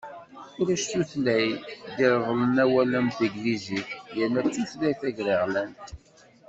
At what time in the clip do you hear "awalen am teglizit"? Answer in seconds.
2.63-3.89